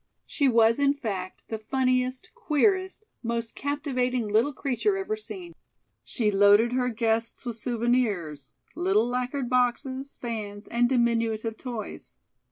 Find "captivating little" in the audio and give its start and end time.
3.53-4.51